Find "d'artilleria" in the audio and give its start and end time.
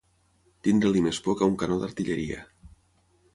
1.83-2.41